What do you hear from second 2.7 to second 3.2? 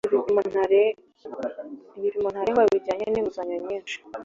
bijyanye n